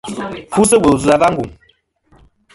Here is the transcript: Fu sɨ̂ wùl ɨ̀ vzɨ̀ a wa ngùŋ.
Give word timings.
Fu 0.51 0.61
sɨ̂ 0.69 0.77
wùl 0.83 0.95
ɨ̀ 0.95 0.99
vzɨ̀ 1.01 1.13
a 1.17 1.21
wa 1.21 1.27
ngùŋ. 1.33 1.49